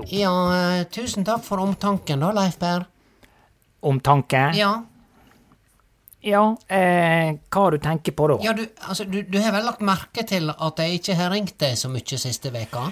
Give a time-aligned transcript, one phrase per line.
[0.00, 0.20] Hallo.
[0.20, 0.34] Ja,
[0.80, 2.86] eh, tusen takk for omtanken da, Leif Berr.
[3.82, 4.50] Omtanke?
[4.58, 4.82] Ja,
[6.22, 8.34] Ja, eh, hva du tenker på da?
[8.44, 11.54] ja du, altså, du, du har vel lagt merke til at jeg ikke har ringt
[11.62, 12.90] deg så mye siste veka?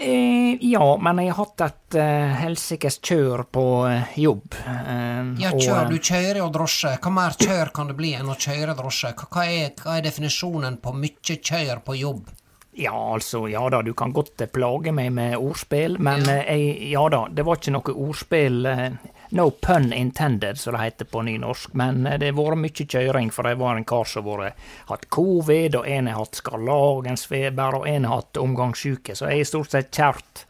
[0.00, 4.56] Eh, ja, men jeg har hatt et eh, helsikes kjør på eh, jobb.
[4.64, 6.94] Eh, Ja, kjør, Og, du kjører jo drosje.
[6.96, 9.12] Hva mer kjør kan det bli enn å kjøre drosje?
[9.20, 12.32] Hva, hva, er, hva er definisjonen på mye kjør på jobb?
[12.74, 16.38] Ja, altså, ja da, du kan godt eh, plage meg med ordspill, men Ja.
[16.40, 18.86] eh, jeg, ja da, det var ikke noe ordspill eh,
[19.32, 23.48] No pun intended, som det heter på nynorsk, men det har vært mye kjøring, for
[23.48, 24.50] det var en kar som har
[24.90, 29.48] hatt covid, og en har hatt skarlagensfeber, og en har hatt omgangssjuke, så jeg er
[29.48, 30.44] stort sett kjært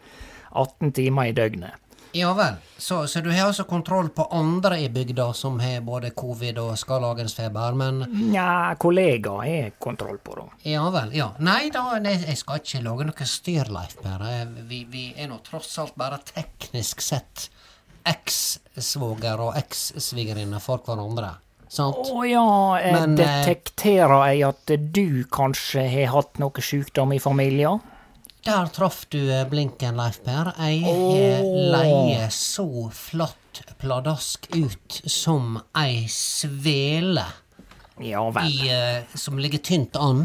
[0.50, 1.78] 18 timer i døgnet.
[2.14, 6.10] Ja vel, så, så du har altså kontroll på andre i bygda som har både
[6.16, 8.02] covid og skarlagensfeber, men
[8.32, 10.44] Nja, kollegaer har kontroll på, da.
[10.68, 11.30] Ja vel, ja.
[11.40, 13.96] Nei da, jeg skal ikke lage noe styr, Leif.
[14.04, 17.48] Eh, Vi, vi er nå tross alt bare teknisk sett
[18.08, 21.36] eks-svoger og eks-svigerinne for hverandre.
[21.72, 22.44] Å ja,
[22.92, 27.80] Men, eh, detekterer jeg at du kanskje har hatt noe sykdom i familien?
[28.44, 30.48] Der traff du eh, blinken, Leif Per.
[30.58, 31.44] Jeg har
[31.76, 33.38] leie så flatt
[33.78, 37.24] pladask ut som ei svele
[38.02, 40.24] Ja i, eh, som ligger tynt an.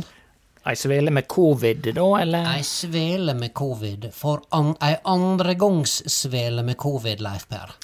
[0.68, 2.48] Ei svele med covid, da, eller?
[2.58, 4.10] Ei svele med covid.
[4.14, 7.76] For an, ei andregongssvele med covid, Leif Per.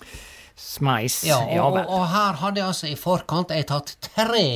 [0.56, 1.22] Smeis.
[1.28, 1.86] Ja, Ja, vel.
[1.86, 4.48] og, og her hadde jeg altså i forkant jeg tatt tre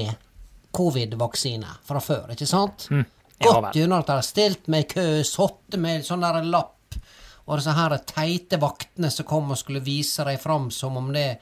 [0.78, 2.88] covid-vaksiner fra før, ikke sant?
[2.92, 3.06] Hm,
[3.44, 6.98] ja gjennom har stilt meg i kø, sittet med sånn der lapp,
[7.48, 11.38] og disse her teite vaktene som kom og skulle vise deg fram som om det,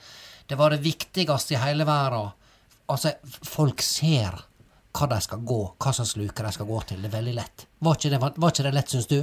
[0.45, 2.33] det var det viktigste i hele verden.
[2.91, 3.15] Altså,
[3.47, 4.35] folk ser
[4.95, 7.01] hva de skal gå, hva slags luke de skal gå til.
[7.01, 7.65] Det er veldig lett.
[7.79, 9.17] Var ikke det, var, var ikke det lett, syns du?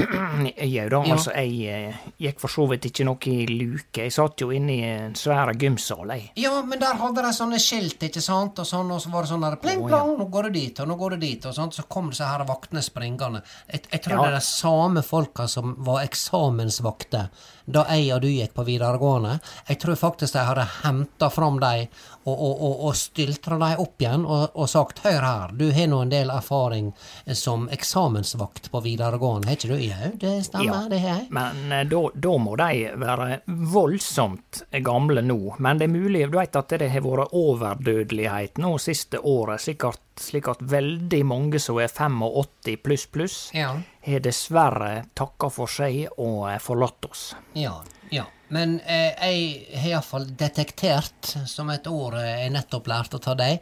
[0.74, 1.14] Jau da, Ja.
[1.14, 4.00] altså, jeg eh, gikk for så vidt ikke noe i luke.
[4.02, 6.30] Jeg satt jo inne i en svær gymsal, jeg.
[6.40, 9.32] Ja, men der hadde de sånne skilt, ikke sant, og sånn, og så var det
[9.32, 11.72] sånn der pling plong, nå går du dit, og nå går du dit, og sånn,
[11.72, 13.42] så kom disse her vaktene springende.
[13.72, 14.22] Jeg, jeg tror Ja.
[14.22, 17.28] det er de samme folka som var eksamensvakter
[17.70, 19.36] da jeg og du gikk på videregående.
[19.68, 21.86] Jeg tror faktisk de hadde henta fram dem
[22.30, 26.02] og, og, og, styltra dem opp igjen og, og sagt hør her, du har nå
[26.04, 26.92] en del erfaring
[27.34, 29.76] som eksamensvakt på videregående, har ikke du?
[29.80, 31.28] Jau, det stemmer, det har jeg.
[31.34, 35.38] Men eh, da da må de være voldsomt gamle nå.
[35.58, 40.00] Men det er mulig, du vet at det har vært overdødelighet nå siste året, sikkert
[40.20, 43.72] slik at veldig mange som er 85 pluss pluss, Ja.
[44.06, 47.34] har dessverre takka for seg og eh, forlatt oss.
[47.54, 47.80] Ja,
[48.10, 48.26] ja.
[48.50, 53.60] Men eh, jeg har iallfall detektert, som et ord eh, jeg nettopp lærte av deg,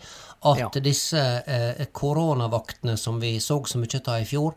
[0.49, 0.69] at Ja.
[0.81, 4.55] disse eh, koronavaktene som vi så så mye av i fjor,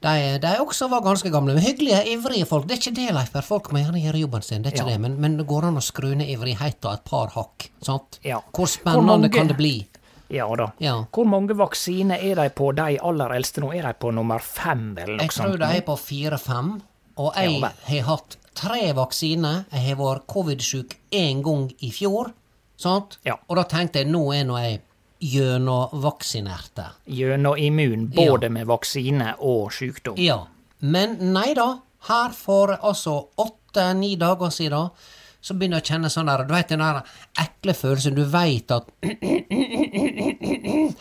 [0.00, 1.52] De, de også var ganske gamle.
[1.52, 2.64] Men hyggelige, ivrige folk.
[2.66, 3.34] Det er ikke det, Leif.
[3.44, 4.92] Folk må gjerne gjøre jobben sin, det er ikke Ja.
[4.94, 5.00] det.
[5.00, 7.66] Men, men det går an å skru ned ivrigheta et par hakk.
[7.84, 8.18] sant?
[8.24, 8.38] Ja.
[8.40, 9.86] Hvor Hvor spennende mange- kan det bli?
[10.30, 10.70] Ja da.
[10.80, 10.94] Ja.
[11.12, 13.74] Hvor mange vaksiner er de på de aller eldste nå?
[13.76, 15.60] Er de på nummer fem, eller noe Jeg tror sånt?
[15.60, 16.80] de er på fire-fem,
[17.18, 19.64] og jeg har hatt tre vaksiner.
[19.72, 22.32] Jeg har vært covid-sjuk én gang i fjor,
[22.80, 23.18] sant?
[23.26, 23.36] Ja.
[23.48, 24.80] Og da tenkte jeg nå er nå jeg
[25.20, 26.86] gjennomvaksinerte.
[27.12, 30.16] Gjennomimmun, immun, både med vaksine og sykdom.
[30.20, 30.42] Ja.
[30.80, 31.68] Men nei da.
[32.08, 34.88] Her for altså åtte-ni dager siden
[35.40, 37.00] så begynner jeg å kjenne sånn der Du vet den der
[37.40, 38.16] ekle følelsen.
[38.16, 38.88] Du veit at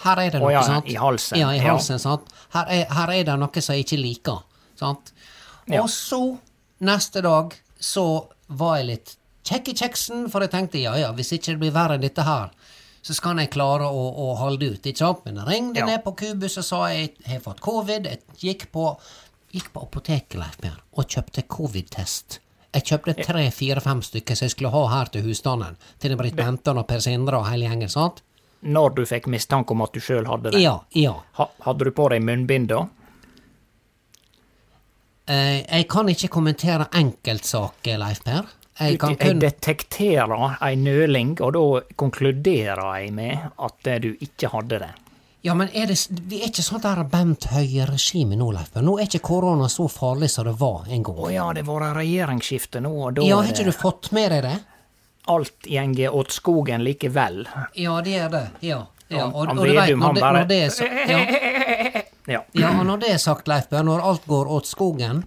[0.03, 0.87] Her er det noe, oh, ja, sant?
[0.87, 1.63] i halsen, Ja, i ja.
[1.69, 2.21] halsen, sant.
[2.55, 4.39] Her er, her er det noe som jeg ikke liker.
[4.79, 5.11] Sant?
[5.67, 5.81] Ja.
[5.83, 6.21] Og så,
[6.85, 8.05] neste dag, så
[8.47, 9.15] var jeg litt
[9.49, 12.25] kjekk i kjeksen, for jeg tenkte ja ja, hvis ikke det blir verre enn dette
[12.27, 12.49] her,
[13.01, 15.21] så skal jeg klare å, å holde ut, ikke sant?
[15.25, 15.85] Men jeg ringte Ja.
[15.87, 18.05] ned på Kubus og sa jeg har fått covid.
[18.05, 18.89] Jeg gikk på,
[19.55, 20.59] gikk på apoteket, Leif
[20.93, 22.39] og kjøpte covid-test.
[22.75, 25.77] Jeg kjøpte tre, fire, fem stykker som jeg skulle ha her til husstanden.
[25.99, 28.21] Til Britt Benton og Per Sindre og hele gjengen, sant?
[28.61, 30.59] Når du fikk mistanke om at du sjøl hadde det.
[30.61, 31.15] Ja, ja.
[31.39, 32.83] Ha, hadde du på deg munnbind da?
[35.29, 38.47] Eh, jeg kan ikke kommentere enkeltsaker, Leif Per.
[38.79, 44.79] Jeg kan Jeg detekterer ei nøling, og da konkluderer jeg med at du ikke hadde
[44.85, 44.89] det.
[45.41, 45.97] Ja, men er det,
[46.27, 48.83] vi er ikke sånn der Bent Høie-regime nå, Leif Per.
[48.83, 51.21] Nå er ikke korona så farlig som det var en gang.
[51.27, 54.43] Å ja, det var regjeringsskifte nå, og da Ja, har ikke du fått med deg
[54.47, 54.57] det?
[55.29, 57.43] alt gjenger åt skogen likevel.
[57.77, 58.45] Ja, det er det.
[58.65, 58.79] Ja.
[59.09, 59.27] ja.
[59.27, 61.19] Og, Og, han og du vet, når når det er så, ja.
[62.29, 62.43] Ja.
[62.53, 65.23] ja, og når det er sagt, Leif Bø, når alt går åt skogen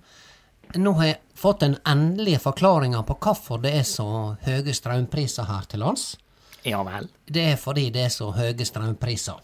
[0.79, 4.07] Nå har jeg fått den endelige forklaringa på hvorfor det er så
[4.47, 6.05] høye strømpriser her til lands.
[6.65, 7.09] ja vel.
[7.27, 9.41] Det er fordi det er så høye strømpriser.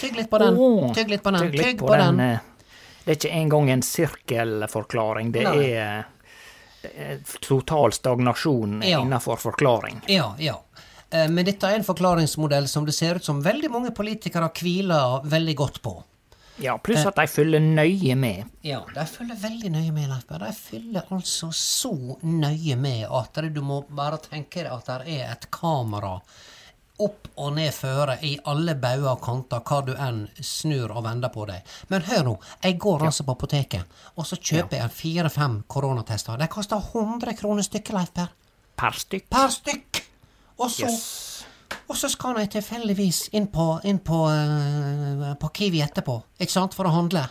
[0.00, 0.56] Tygg litt på den.
[0.56, 1.50] Oh, Tygg litt på den.
[1.50, 2.16] tygg Tygg på den.
[2.16, 2.38] den.
[3.04, 5.32] Det er ikke engang en sirkelforklaring.
[5.34, 5.66] Det Nei.
[5.70, 6.04] er,
[6.82, 9.02] det er total stagnasjon Ja.
[9.02, 10.00] innenfor forklaring.
[10.08, 10.60] Ja, ja.
[11.10, 15.20] Eh, Men dette er en forklaringsmodell som det ser ut som veldig mange politikere hviler
[15.24, 16.02] veldig godt på.
[16.62, 18.50] Ja, pluss at de følger nøye med.
[18.62, 23.82] Ja, de følger veldig nøye med, De følger altså så nøye med at du må
[23.88, 26.20] bare tenke deg at det er et kamera
[27.02, 31.32] opp og ned føre i alle bauger og kanter, hva du enn snur og vender
[31.34, 31.64] på deg.
[31.90, 36.38] Men hør nå, jeg går altså på apoteket, og så kjøper jeg fire-fem koronatester.
[36.38, 38.30] De koster 100 kroner stykket, Leif Per.
[38.78, 39.26] Per stykk.
[39.30, 40.04] Per stykk!
[40.62, 41.44] Og så Yes.
[41.88, 46.76] Og så skal jeg tilfeldigvis inn på, inn på, uh, på Kiwi etterpå, ikke sant,
[46.76, 47.26] for å handle.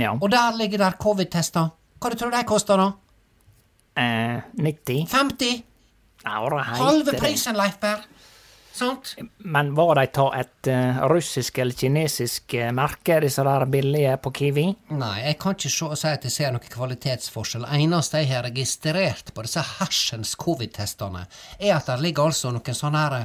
[0.00, 0.14] Ja.
[0.16, 1.72] Og der ligger der covid-tester.
[2.00, 2.92] Hva du tror de koster, da?
[3.96, 5.06] Eh, 90.
[5.08, 5.62] 50?
[6.24, 8.04] Ja, det heter Halve prisen, Leif Berr.
[8.76, 9.14] Sant?
[9.38, 14.34] Men var de ta et uh, russisk eller kinesisk uh, merke, disse der billige på
[14.36, 14.66] Kiwi?
[14.92, 17.64] Nei, jeg kan ikke se, si at jeg ser noen kvalitetsforskjell.
[17.78, 21.24] Eneste jeg har registrert på disse hersens covid-testene,
[21.56, 23.16] er at det ligger altså noen sånne her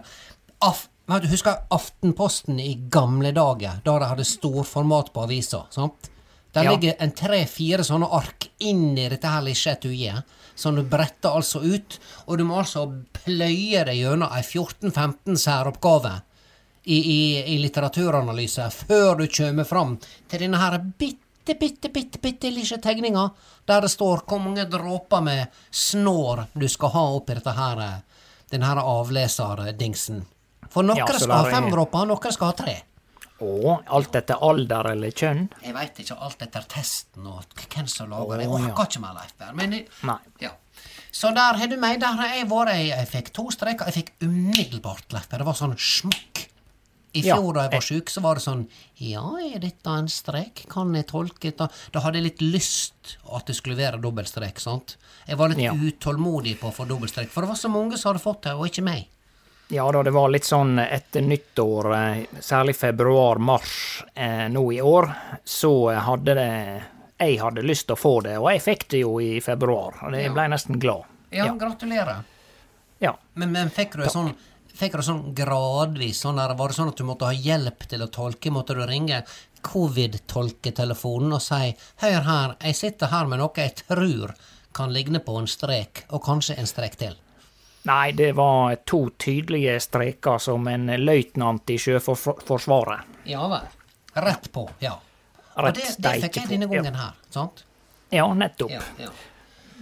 [0.61, 0.87] af,
[1.21, 5.65] Du husker Aftenposten i gamle dager, da de hadde storformat på avisa?
[5.69, 6.09] sant?
[6.53, 6.71] Der Ja.
[6.71, 10.23] ligger en tre-fire sånne ark inni dette her lille etuiet,
[10.55, 16.21] som du bretter altså ut, og du må altså pløye deg gjennom ei 14-15 særoppgave
[16.85, 19.97] i, i, i litteraturanalyse før du kommer fram
[20.29, 23.27] til denne her bitte, bitte, bitte, bitte lille tegninga
[23.69, 27.99] der det står hvor mange dråper med snår du skal ha oppi eh,
[28.51, 30.25] den her avleserdingsen.
[30.71, 32.77] For noen Ja, skal ha fem dråper, noen skal ha tre.
[33.41, 35.47] Å, alt etter alder eller kjønn?
[35.65, 38.45] Jeg veit ikke alt etter testen og hvem som lager det.
[38.45, 38.85] Jeg orker ja.
[38.85, 39.55] ikke mer, Leif Berr.
[39.57, 39.73] Men
[40.05, 40.17] Nei.
[40.43, 40.51] ja.
[41.11, 41.99] Så der har du meg.
[41.99, 42.69] Der har jeg vært.
[42.77, 43.89] Jeg, jeg fikk to streker.
[43.89, 45.41] Jeg fikk umiddelbart, Leif Berr.
[45.41, 46.45] Det var sånn smakk.
[47.13, 48.61] I Ja, fjor da jeg var jeg- sjuk, så var det sånn
[48.95, 50.61] Ja, er dette en strek?
[50.69, 51.67] Kan jeg tolke det?
[51.91, 54.95] Da hadde jeg litt lyst at det skulle være dobbeltstrek, sant?
[55.27, 55.73] Jeg var litt Ja.
[55.73, 58.65] utålmodig på å få dobbeltstrek, for det var så mange som hadde fått det, og
[58.69, 59.07] ikke meg.
[59.71, 65.07] Ja da, det var litt sånn etter nyttår, eh, særlig februar-mars eh, nå i år,
[65.47, 66.49] så hadde det
[67.21, 69.99] Jeg hadde lyst til å få det, og jeg fikk det jo i februar.
[70.07, 71.05] Og jeg ble nesten glad.
[71.29, 71.53] Ja, Ja.
[71.53, 72.23] gratulerer.
[72.99, 73.13] Ja.
[73.33, 74.33] Men, men fikk du sånn
[74.71, 76.21] Fikk du sånn gradvis?
[76.23, 78.51] Sånn der, var det sånn at du måtte ha hjelp til å tolke?
[78.55, 79.23] Måtte du ringe
[79.67, 84.33] covid-tolketelefonen og si 'Hør her, jeg sitter her med noe jeg tror
[84.73, 87.19] kan ligne på en strek, og kanskje en strek til'?
[87.83, 93.17] Nei, det var to tydelige streker som en løytnant i Sjøforsvaret.
[93.29, 93.65] Ja vel.
[94.13, 94.99] Rett på, ja.
[95.55, 96.77] Rett det, det fikk jeg denne ja.
[96.77, 97.65] gangen her, sant?
[98.11, 98.71] Ja, nettopp.
[98.71, 99.11] Ja, ja.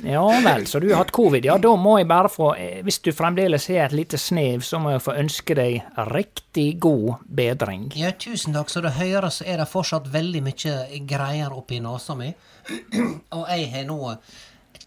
[0.04, 1.46] Ja vel, så du har hatt covid.
[1.46, 4.80] Ja, da må jeg bare få eh, Hvis du fremdeles har et lite snev, så
[4.80, 5.82] må jeg få ønske deg
[6.14, 7.90] riktig god bedring.
[8.00, 8.72] Ja, tusen takk.
[8.72, 12.32] Så det hører, så er det fortsatt veldig mye greier oppi nesa mi.
[13.36, 14.00] Og jeg har nå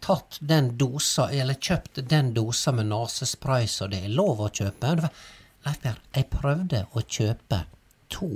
[0.02, 4.96] tatt den dosa, eller kjøpt den dosa med nesespray som det er lov å kjøpe.
[5.62, 7.62] Leif Per, jeg prøvde å kjøpe
[8.12, 8.30] to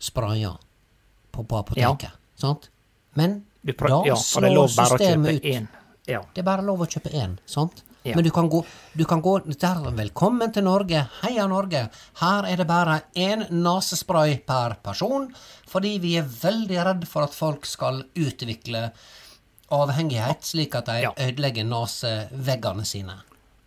[0.00, 0.56] sprayer
[1.30, 2.70] på, på apoteket, sant?
[3.18, 5.78] Men da ja, for det lov slår systemet ut.
[6.08, 6.22] Ja.
[6.32, 7.82] Det er bare lov å kjøpe én, sant?
[8.02, 8.14] Ja.
[8.16, 8.62] Men du kan gå,
[8.96, 11.82] du kan gå der, Velkommen til Norge, heia Norge.
[12.22, 15.28] Her er det bare én nesespray per person,
[15.68, 18.86] fordi vi er veldig redd for at folk skal utvikle
[19.70, 21.10] avhengighet, slik at de Ja.
[21.18, 23.12] ødelegger naseveggene sine.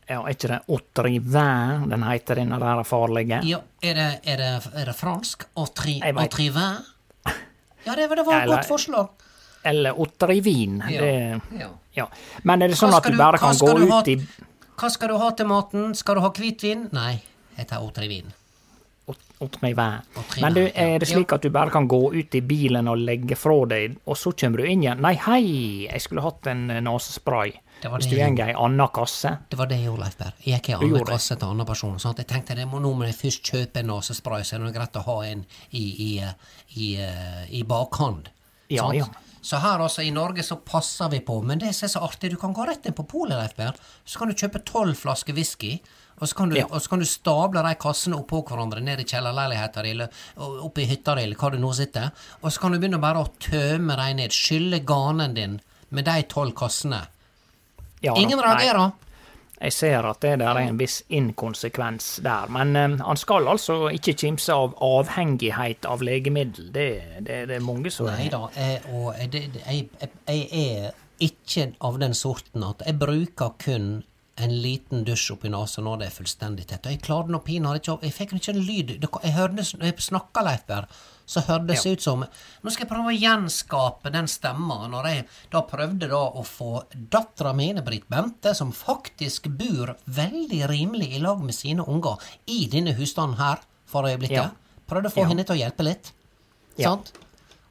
[0.09, 3.39] ja, er ikke det Autrivin den heter, den der farlige?
[3.43, 5.45] Ja, er det, er det, er det fransk?
[5.55, 6.03] Autrivin?
[7.85, 9.07] Ja, det, var- det var et Eller- godt forslag.
[9.65, 10.83] Eller Autrivin.
[10.89, 11.41] Ja, Det,
[11.95, 12.05] ja.
[12.43, 14.15] Men er det sånn at du bare kan gå ha- ut i
[14.77, 15.93] Hva skal du ha til maten?
[15.95, 16.89] Skal du ha hvitvin?
[16.91, 17.21] Nei,
[17.57, 18.31] jeg tar Autrivin.
[19.05, 19.99] Otrivin?
[20.15, 23.01] Otrivin, Men du, er det slik at du bare kan gå ut i bilen og
[23.03, 25.01] legge fra deg, og så kommer du inn igjen?
[25.03, 25.43] Nei, hei,
[25.89, 27.57] jeg skulle hatt en eh, nesespray.
[27.83, 29.33] Hvis du går i ei anna kasse.
[29.51, 30.37] Det var det jeg gjorde, Leif Berr.
[30.45, 31.97] Jeg gikk i Du kasse gjorde til anna person.
[31.99, 32.21] Sant?
[32.23, 35.01] Jeg tenkte det må, nå må jeg først kjøpe en nesespray, så er det greit
[35.01, 38.31] å ha en i, i, eh, i, eh, i bakhånd.
[38.71, 39.09] Ja, ja.
[39.43, 41.41] Så her altså i Norge så passer vi på.
[41.43, 43.75] Men det som er så artig, du kan gå rett inn på polet, Leif Berr.
[44.07, 45.73] Så kan du kjøpe tolv flasker whisky.
[46.23, 46.67] Og så, kan du, Ja.
[46.89, 50.09] kan du stable de kassene oppå hverandre ned i kjellerleiligheta di, eller
[50.63, 52.13] oppe i hytta di, eller hva du nå sitter.
[52.41, 54.31] Og så kan du begynne bare å tømme dem ned.
[54.31, 55.57] Skylle ganen din
[55.91, 57.01] med de tolv kassene.
[57.99, 58.21] Ja, da.
[58.21, 58.93] Ingen Nei, reagerer.
[59.63, 62.49] Jeg ser at det der er en viss inkonsekvens der.
[62.51, 66.71] Men eh, han skal altså ikke kimse av avhengighet av legemiddel.
[66.73, 66.87] Det,
[67.19, 69.85] det, det er mange som Nei da, jeg, og jeg, jeg,
[70.27, 74.03] jeg er ikke av den sorten at jeg bruker kun
[74.41, 76.87] en liten dusj oppi nesa når det er fullstendig tett.
[76.87, 78.93] Og jeg klarte nå pinadø ikke Jeg fikk ikke en lyd.
[78.97, 80.87] Jeg hørte Når jeg snakka, Leif Berr,
[81.25, 85.27] så hørtes det ut som Nå skal jeg prøve å gjenskape den stemma når jeg
[85.53, 86.71] da prøvde da å få
[87.13, 92.65] dattera mi, Britt Bente, som faktisk bor veldig rimelig i lag med sine unger i
[92.71, 94.49] denne husstanden her for øyeblikket, Ja.
[94.89, 95.27] prøvde å få Ja.
[95.27, 96.11] henne til å hjelpe litt.
[96.77, 96.89] Ja.
[96.89, 97.13] Sant?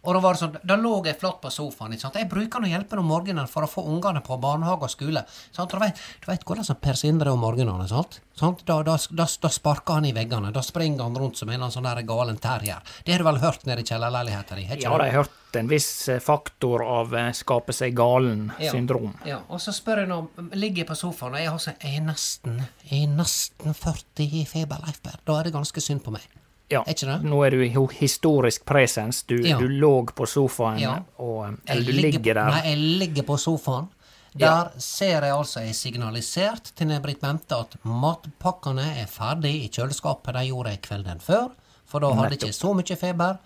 [0.03, 1.93] Og da var det sånn, da lå jeg flatt på sofaen.
[1.95, 2.17] Ikke sant?
[2.19, 5.23] Jeg bruker å hjelpe om morgenen for å få ungene på barnehage og skole.
[5.55, 5.71] Sant?
[5.71, 7.87] Du vet, du vet hvordan som Per Sindre om morgenene.
[7.91, 8.19] Sant?
[8.39, 8.65] Sant?
[8.67, 10.51] Da, da, da, da sparker han i veggene.
[10.55, 12.83] Da springer han rundt som en sånn der galen terrier.
[13.07, 14.75] Det har du vel hørt nede i kjellerleiligheten din?
[14.75, 19.15] Ja, det de har hørt en viss eh, faktor av eh, skape seg galen-syndrom.
[19.29, 20.23] Ja, og så spør jeg nå,
[20.57, 24.39] ligger jeg på sofaen, og jeg, har sånn, jeg er nesten jeg er nesten 40
[24.43, 24.83] i feber,
[25.23, 26.27] Da er det ganske synd på meg.
[26.73, 26.81] Ja.
[26.87, 27.19] Er ikke det?
[27.29, 29.23] Nå er du i historisk presens.
[29.29, 29.59] Du, Ja.
[29.61, 30.95] du lå på sofaen, Ja.
[31.19, 32.51] og, eh, Jeg eller du ligger der.
[32.51, 33.89] Nei, jeg ligger på sofaen.
[34.35, 40.33] Der ser jeg altså jeg signalisert til Britt Bente at matpakkene er ferdig i kjøleskapet.
[40.33, 41.51] Det gjorde jeg kvelden før,
[41.85, 43.39] for da hadde jeg ikke så mye feber.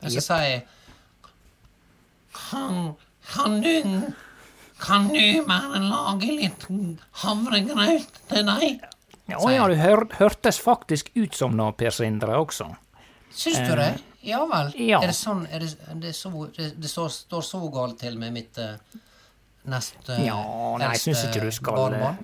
[0.00, 0.62] Men så sier jeg
[2.32, 2.94] kan,
[3.34, 4.12] kan du
[4.80, 6.66] Kan du bare lage litt
[7.24, 8.84] havregrøt til deg?
[9.28, 12.70] Ja, ja, du hør, hørtes faktisk ut som noe, Per Sindre, også.
[13.28, 13.90] Syns du det?
[14.24, 14.72] Ja vel.
[14.72, 15.02] Eh, ja.
[15.02, 18.34] Er det sånn er det, det, så, det, det står, står så galt til med
[18.34, 18.74] mitt uh,
[19.68, 20.40] neste Ja,
[20.80, 22.18] nei, jeg syns ikke du skal barnebarn?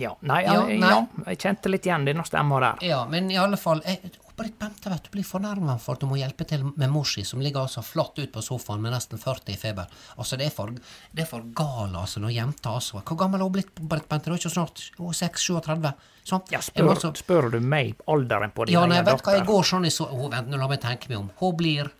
[0.00, 0.88] Ja, nei, Ja, ja, nei.
[0.88, 2.84] ja, jeg kjente litt igjen denne stemma der.
[2.88, 6.08] Ja, men i alle fall jeg, Britt Bente vet du blir fornærma for at du
[6.10, 9.20] må hjelpe til med mor si, som ligger altså flatt ut på sofaen med nesten
[9.22, 9.92] 40 i feber.
[10.16, 10.72] Altså, det er for,
[11.14, 14.26] det er for gal, altså, når jenta altså Hvor gammel er hun blitt, Britt Bente?
[14.26, 15.92] Det er ikke snart hun er 6-37?
[16.26, 16.42] Sånn.
[16.50, 19.68] Ja, spør, altså- spør du meg alderen på din Ja, egen vet hva, jeg går
[19.70, 20.08] sånn i så...
[20.10, 21.30] Oh, vent, nå la meg tenke meg om.
[21.38, 21.92] Hun blir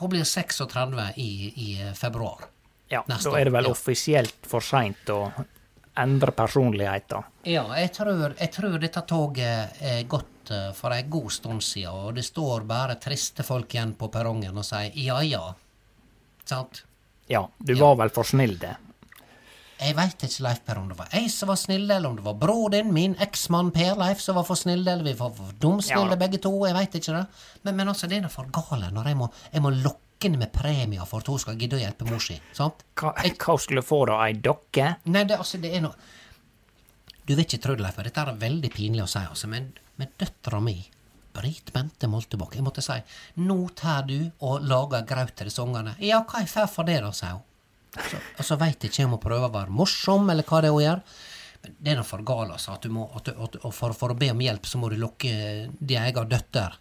[0.00, 1.30] Hun blir 36 i,
[1.66, 2.48] i februar.
[2.88, 3.76] Ja, da er det vel ja.
[3.76, 5.28] offisielt for seint å
[5.96, 7.22] endre personligheter.
[7.46, 12.14] Ja, jeg tror, jeg tror dette toget er gått for ei god stund siden, og
[12.18, 15.54] det står bare triste folk igjen på perrongen og sier ja ja.
[16.44, 16.82] Sant?
[17.28, 17.80] Ja, du Ja.
[17.86, 18.76] var vel for snill, det.
[19.80, 22.24] Jeg veit ikke, Leif Per, om det var jeg som var snill, eller om det
[22.24, 25.52] var bror din, min eksmann Per Leif, som var for snill, eller vi var for
[25.60, 26.16] dumsnille Ja.
[26.16, 27.26] begge to, jeg veit ikke det.
[27.64, 30.40] Men, men altså, det er da for gale når jeg må, jeg må lokke henne
[30.40, 32.36] med premier for at hun skal gidde å hjelpe mor si.
[32.56, 32.84] Sant?
[32.98, 34.90] Hva, hva skulle du få da, ei dokke?
[35.10, 35.94] Nei, det, altså, det er noe
[37.24, 40.12] Du vil ikke tro det, Leif, dette er veldig pinlig å si, altså, men, men
[40.20, 40.76] døtra mi
[41.34, 42.54] Britt Bente Moltebakk.
[42.54, 42.94] Jeg måtte si
[43.42, 45.96] nå tar du og lager graut til disse ungene.
[46.04, 47.42] Ja, hva er fair for det, da, sier hun.
[47.94, 50.76] Så, og så veit ikke om hun prøver å være morsom, eller hva det er
[50.76, 51.02] hun gjør.
[51.64, 52.76] Men det er nå for galt, altså.
[52.76, 54.98] At du må, at du, at, for, for å be om hjelp, så må du
[55.00, 55.34] lokke
[55.78, 56.78] din egen døtter.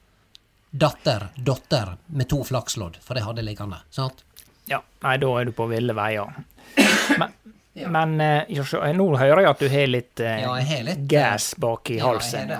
[0.73, 3.77] Datter, datter, med to flakslodd, for det hadde liggende.
[3.93, 4.23] Sant?
[4.65, 6.33] Ja, nei, da er du på ville veier.
[7.21, 7.33] Men,
[7.73, 7.87] Ja.
[7.89, 8.49] Men eh,
[8.93, 12.11] nå hører jeg at du har litt, eh, Ja, litt, eh, gass bak i Ja,
[12.11, 12.51] halsen.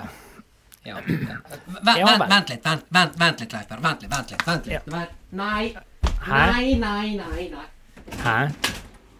[0.84, 0.96] Ja.
[1.06, 4.42] Vent, Ja, vent, vent litt, vent, vent, vent litt, Leif Vent litt, vent litt.
[4.46, 4.90] vent litt.
[4.92, 5.04] Ja.
[5.30, 5.74] Nei.
[6.26, 7.66] Nei, nei, nei, nei.
[8.24, 8.36] Hæ?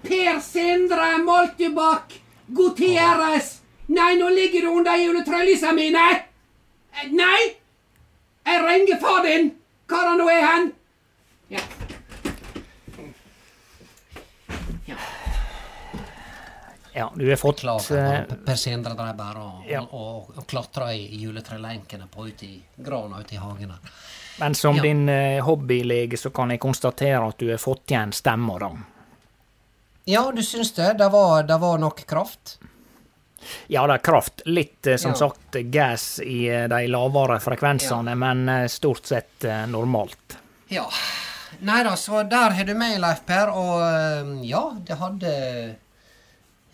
[0.05, 2.19] Per Sindre Moltebakk
[2.53, 3.61] Gutierrez!
[3.87, 6.05] Nei, nå ligger du under juletrelisa mine!
[6.93, 7.55] Eh, Nei!
[8.45, 9.51] Jeg ringer far din!
[9.89, 10.73] Hvor han nå er hen?
[11.53, 11.61] Ja.
[16.97, 19.81] Ja, du har fått Klager, eh, Per Sindre drev bare og, Ja.
[19.83, 23.73] og, og klatra i juletrelenkene på ute i grana ute i hagen.
[24.39, 24.83] Men som Ja.
[24.83, 28.71] din uh, hobbylege så kan jeg konstatere at du har fått igjen stemma, da.
[30.07, 30.93] Ja, du syns det?
[30.99, 32.59] Det var, det var nok kraft?
[33.69, 34.43] Ja, det er kraft.
[34.47, 35.17] Litt, eh, som Ja.
[35.25, 40.39] sagt, gass i eh, de lavere frekvensene, men eh, stort sett normalt.
[40.69, 40.87] Ja.
[41.61, 45.33] Nei da, så der har du meg, Leif Per, og ja, det hadde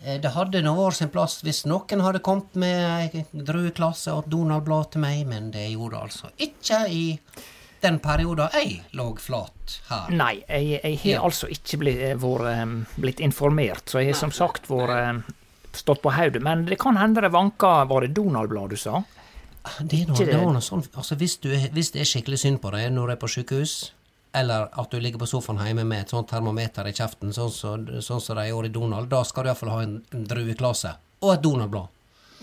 [0.01, 4.87] Det hadde nå vært sin plass hvis noen hadde kommet med ei drueklasse og Donald-blad
[4.95, 7.03] til meg, men det gjorde det altså ikke i
[7.83, 10.09] den perioden jeg lå flat her.
[10.09, 11.21] Nei, jeg, jeg har Ja.
[11.29, 15.21] altså ikke blitt, vært, blitt informert, så jeg har som sagt vært
[15.77, 16.41] stått på hodet.
[16.43, 19.03] Men det kan hende det vanka Var det Donald-blad du sa?
[19.79, 22.39] Det er noe, det var noe sånn, altså hvis, du er, hvis det er skikkelig
[22.41, 23.73] synd på deg når du er på sykehus,
[24.33, 27.83] eller at du ligger på sofaen hjemme med et sånt termometer i kjeften, sånn som
[28.01, 30.95] sånn så de gjorde i Donald, da skal du iallfall ha en, en drueklasse.
[31.21, 31.87] Og et Donald-blad.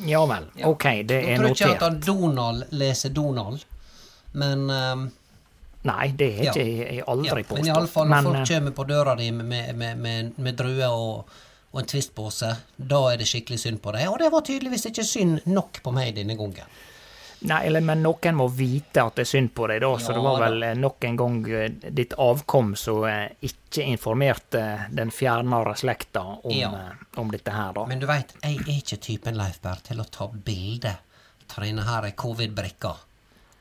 [0.06, 0.46] Ja vel.
[0.68, 3.64] Ok, det Jeg er tror ikke at Donald leser Donald,
[4.38, 5.08] men um,
[5.88, 6.52] Nei, det har Ja.
[6.54, 7.66] jeg jeg aldri ja, Men påstått.
[7.66, 11.36] iallfall når folk eh, kommer på døra di med, med, med, med druer og,
[11.78, 14.08] og en Twist-pose, da er det skikkelig synd på deg.
[14.10, 16.66] Og det var tydeligvis ikke synd nok på meg denne gangen.
[17.46, 19.92] Nei, eller, men noen må vite at det er synd på deg, da.
[20.02, 23.84] Så Ja det var vel eh, nok en gang eh, ditt avkom som eh, ikke
[23.92, 26.72] informerte den fjernere slekta om, Ja.
[27.22, 27.84] om dette her, da.
[27.86, 31.86] Men du veit, jeg er ikke typen Leif Berr til å ta bilde av denne
[31.86, 32.90] her covid-brikka,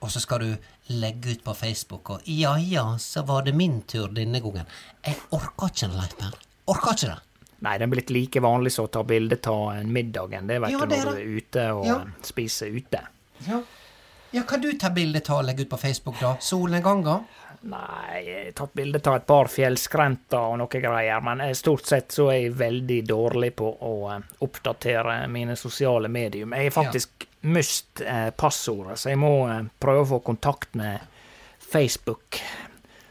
[0.02, 0.50] og så skal du
[0.98, 4.66] legge ut på Facebook og ja ja, så var det min tur denne gangen.
[5.06, 6.36] Jeg orker ikke det, Leif Berr.
[6.74, 7.22] Orker ikke det.
[7.66, 10.48] Nei, det er blitt like vanlig som å ta bilde av middagen.
[10.48, 11.98] Det vet Ja, du når du er ute og Ja.
[12.22, 13.02] spiser ute.
[13.48, 13.62] Ja.
[14.32, 16.36] ja, kan du ta bilde av og legge ut på Facebook, da?
[16.40, 17.24] Solnedganger?
[17.68, 22.14] Nei, jeg har tatt bilde av et par fjellskrenter og noe greier, men stort sett
[22.14, 26.54] så er jeg veldig dårlig på å eh, oppdatere mine sosiale medium.
[26.54, 31.00] Jeg har faktisk mist eh, passordet, så jeg må eh, prøve å få kontakt med
[31.60, 32.40] Facebook.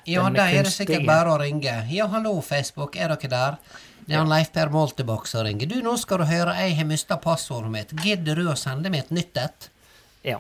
[0.07, 1.81] Ja, de er det sikkert bare å ringe.
[1.91, 3.59] Ja, hallo, Facebook, er dere der?
[4.07, 5.67] Det er han Leif Per Moltebakk som ringer.
[5.67, 7.95] Du, nå skal du høre, jeg har mista passordet mitt.
[8.05, 9.71] Gidder du å sende meg et nytt et?
[10.23, 10.39] Ja.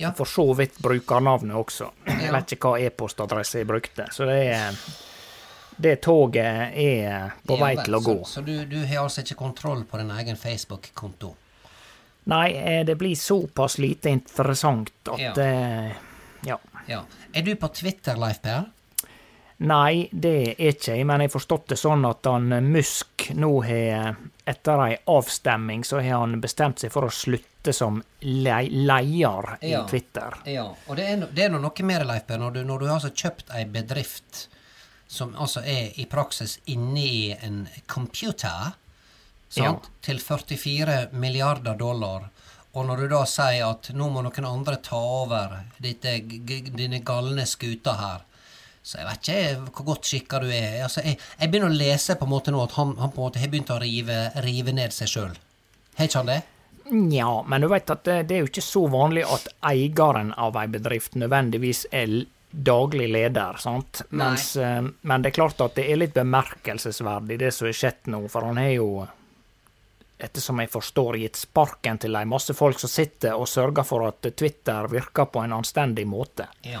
[0.00, 0.12] Ja.
[0.16, 1.90] For så vidt brukernavnet også.
[2.08, 4.78] Jeg vet ikke hva e-postadresse jeg brukte, så det er
[5.76, 8.14] det toget er på Ja vei til å gå.
[8.24, 11.34] Så, så du, du har altså ikke kontroll på din egen Facebook-konto?
[12.32, 15.34] Nei, eh, det blir såpass lite interessant at Ja.
[15.44, 15.92] eh,
[16.48, 16.56] ja.
[16.88, 17.02] Ja.
[17.34, 18.64] Er du på Twitter, Leif Per?
[19.58, 23.30] Nei, det er ikke jeg, men jeg har forstått det sånn at han eh, Musk
[23.40, 28.58] nå har Etter ei avstemming så har han bestemt seg for å slutte som le
[28.68, 29.80] leder i Ja.
[29.90, 30.36] Twitter.
[30.46, 30.68] Ja.
[30.86, 33.00] Og det er, det er nå noe mer, Leif Per, når du, når du har
[33.00, 34.44] altså kjøpt ei bedrift
[35.08, 38.76] som altså er i praksis inne i en computer,
[39.48, 42.28] sant, til 44 milliarder dollar,
[42.76, 47.98] og når du da sier at nå må noen andre ta over denne galne skuter
[48.02, 48.24] her,
[48.86, 50.82] så jeg vet ikke hvor godt skikka du er.
[50.86, 53.26] Altså, jeg, jeg begynner å lese på en måte nå at han, han på en
[53.26, 55.32] måte har begynt å rive, rive ned seg sjøl.
[55.98, 56.42] Har ikke han det?
[56.94, 60.54] Nja, men du vet at det, det er jo ikke så vanlig at eieren av
[60.60, 62.14] ei bedrift nødvendigvis er
[62.50, 64.04] daglig leder, sant?
[64.14, 68.12] Mens, eh, men det er klart at det er litt bemerkelsesverdig det som har skjedd
[68.14, 68.90] nå, for han har jo
[70.16, 74.30] ettersom jeg forstår, gitt sparken til ei masse folk som sitter og sørger for at
[74.30, 76.46] Twitter virker på en anstendig måte.
[76.64, 76.80] Ja.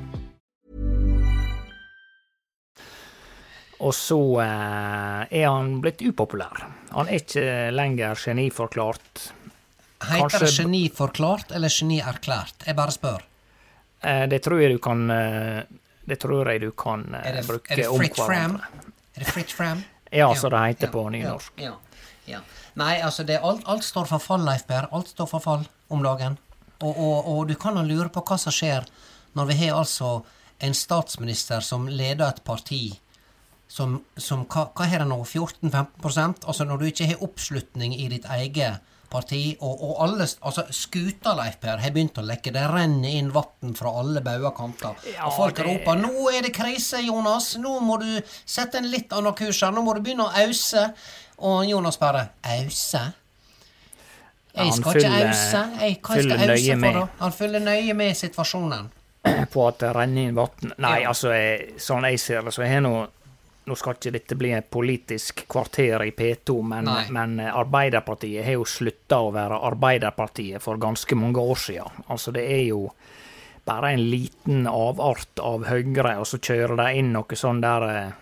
[3.81, 6.65] Og så eh, er han blitt upopulær.
[6.93, 9.31] Han er ikke lenger geniforklart.
[10.01, 12.65] Heter det Kanskje- geniforklart eller genierklært?
[12.67, 13.23] Jeg bare spør.
[14.01, 15.63] Eh, det tror jeg du kan eh,
[16.09, 18.25] Det tror jeg du kan Er det, bruke er det om hverandre.
[18.25, 18.55] fram?
[19.15, 19.83] Er det fritt fram?
[20.11, 21.53] Ja, som det heter på nynorsk.
[21.61, 21.75] Ja,
[22.25, 22.39] ja, ja.
[22.75, 24.87] Nei, altså, det, alt, alt står for fall, Leif Per.
[24.91, 26.37] Alt står for fall om dagen.
[26.81, 28.85] Og, og, og du kan jo lure på hva som skjer
[29.37, 30.23] når vi har altså
[30.59, 32.81] en statsminister som leder et parti
[33.71, 38.09] som, som hva, hva har det nå, 14-15% Altså når du ikke har oppslutning i
[38.11, 38.81] ditt eget
[39.11, 42.51] parti, og, og alle altså Skuta, Leif Per, har begynt å lekke.
[42.55, 44.95] Det renner inn vann fra alle bauger kanter.
[45.11, 47.49] Ja, og folk det- roper 'Nå er det krise, Jonas!
[47.59, 49.71] Nå må du sette en litt annen kurs her.
[49.75, 50.93] Nå må du begynne å ause.'
[51.43, 53.13] Og Jonas bare 'Ause?'
[54.53, 55.59] Jeg han skal ikke følger- ause.
[55.81, 56.93] Jeg, hva jeg skal ause med.
[56.93, 57.07] for, da?
[57.19, 58.89] Han følger nøye med situasjonen.
[59.53, 60.71] på at det renner inn vann.
[60.77, 61.09] Nei, Ja.
[61.09, 63.07] altså, jeg, sånn jeg ser det, så har nå
[63.71, 68.65] Nå skal ikke dette bli et politisk kvarter i P2, men, men Arbeiderpartiet har jo
[68.67, 72.03] slutta å være Arbeiderpartiet for ganske mange år siden.
[72.11, 72.81] Altså, det er jo
[73.63, 78.19] bare en liten avart av Høyre, og så kjører de inn noe sånn der eh,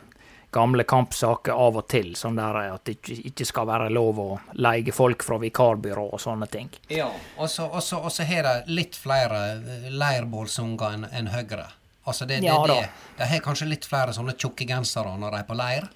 [0.52, 2.14] gamle kampsaker av og til.
[2.20, 2.98] Sånn der eh, at det
[3.32, 6.72] ikke, skal være lov å leie folk fra vikarbyrå og sånne ting.
[6.92, 11.70] Ja, og så, har de litt flere eh, leirbålsunger enn enn Høyre.
[12.10, 15.43] Altså det, det, Ja, det, de har kanskje litt flere sånne tjukke gensere når de
[15.43, 15.89] er på leir.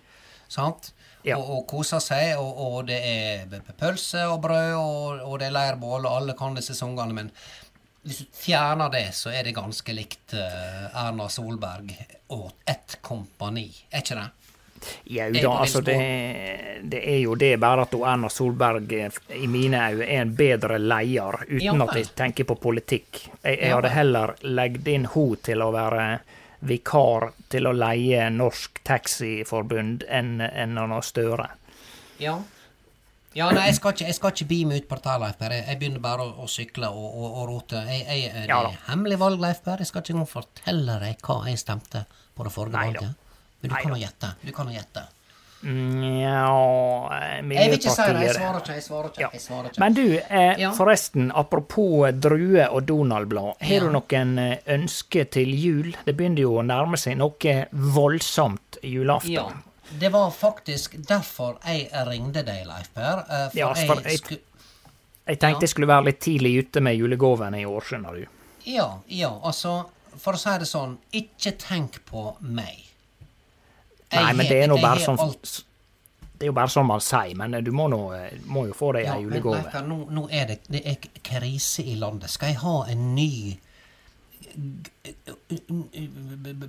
[0.52, 0.92] Sant?
[1.24, 1.38] Ja.
[1.40, 5.56] Og, og koser seg, og, og det er pølse og brød, og, og det er
[5.56, 7.32] leirbål, og alle kan disse sangene, men
[8.04, 11.94] hvis du fjerner det, så er det ganske likt eh, Erna Solberg
[12.36, 14.28] og ett kompani, er ikke det?
[15.14, 15.98] Jau da, altså det,
[16.84, 20.80] det er jo det bare at Erna Solberg eh, i mine øyne er en bedre
[20.82, 23.26] leder, uten at jeg tenker på politikk.
[23.42, 26.08] Jeg, jeg hadde heller legget inn hun til å være
[26.64, 31.50] vikar til å leie Norsk Taxiforbund enn en Anna Støre.
[32.22, 32.40] Ja.
[33.34, 35.56] Ja, nei, jeg skal ikke, jeg skal ikke bi meg ut på dette, Leif Per.
[35.58, 37.82] Jeg, begynner bare å, å sykle og, og, og rote.
[37.90, 39.82] Jeg, jeg, det er ja, hemmelig valg, Leif Per.
[39.82, 42.04] Jeg skal ikke engang fortelle deg hva jeg stemte
[42.38, 43.02] på det forrige Nei da.
[43.02, 43.23] valget.
[43.64, 44.30] Men du kan jo gjette.
[44.44, 45.04] Du kan jo gjette.
[45.64, 48.24] Nja Jeg vil ikke si det.
[48.26, 48.74] Jeg svarer ikke.
[48.76, 49.22] Jeg svarer ikke.
[49.24, 49.30] Ja.
[49.34, 49.80] Jeg svarer ikke.
[49.80, 50.72] Men du, eh, Ja.
[50.76, 53.54] forresten, apropos Drue og Donald-blad.
[53.62, 53.80] Har Ja.
[53.80, 55.96] du noen eh, ønske til jul?
[56.06, 59.32] Det begynner jo å nærme seg noe voldsomt julaften.
[59.32, 59.50] Ja.
[60.00, 63.20] Det var faktisk derfor jeg ringte deg, Leif Per.
[63.30, 64.38] eh, For, Ja, for jeg- jeg sku...
[65.28, 65.60] Jeg tenkte Ja.
[65.62, 68.26] jeg skulle være litt tidlig ute med julegavene i år, skjønner du.
[68.66, 69.86] Ja, ja, altså
[70.18, 72.84] For å si det sånn, ikke tenk på meg.
[74.16, 77.58] Nei, men det er nå bare sånn Det er jo bare sånn man sier, men
[77.64, 79.84] du må, nå, eh, må jo få deg Ja, ei men julegave.
[79.88, 82.34] Nå, nå er det, det er krise i landet.
[82.34, 83.34] Skal jeg ha en ny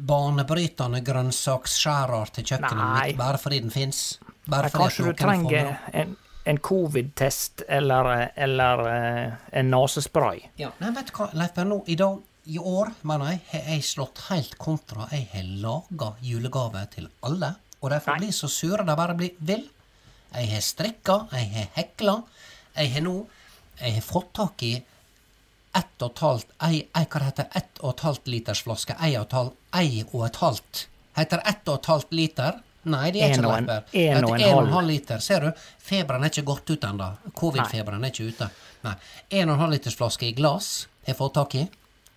[0.06, 3.08] banebrytende grønnsaksskjærer til kjøkkenet Nei.
[3.08, 4.04] mitt bare fordi den fins?
[4.46, 10.46] Bare fordi kanskje du trenger en, en covid-test eller, eh, eller eh, en nesespray.
[10.60, 13.84] Ja, nei, vet du hva, Leif Per, i dag, i år, mener jeg, har jeg
[13.88, 15.06] slått helt kontra.
[15.12, 19.30] Jeg har laga julegave til alle, og de får bli så sure de bare blir
[19.40, 19.64] vil.
[20.34, 22.22] Jeg har strikka, jeg har hekla.
[22.76, 23.26] Jeg har nå
[23.80, 24.74] Jeg har fått tak i
[25.74, 28.94] ett og et halvt ei, ei, Hva det heter Ett og et halvt liters flaske.
[29.02, 30.86] Ei og et halvt Ei og et halvt.
[31.16, 32.60] Heter ett og et halvt liter?
[32.84, 33.58] Nei, det er En ikke løyper.
[33.58, 34.72] en- Leif en Det heter en en og en halv.
[34.72, 35.18] halv liter.
[35.18, 35.52] Ser du?
[35.78, 37.08] Feberen er ikke gått ut ennå.
[37.34, 38.50] Covid-feberen er ikke ute.
[38.84, 38.94] Nei.
[39.30, 41.68] En og en halv liters flaske i glass har jeg fått tak i.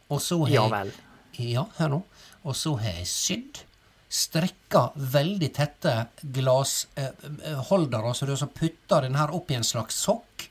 [0.09, 0.91] Og så har Ja vel.
[1.37, 2.03] Ja, hør nå.
[2.47, 3.63] Og så har jeg sydd.
[4.09, 10.47] Strikka veldig tette glassholdere, så du altså putter den her opp i en slags sokk.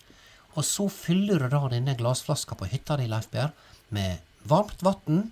[0.57, 3.51] Og så fyller du da denne glassflaska på hytta di, Leif Per,
[3.89, 5.31] med varmt vann.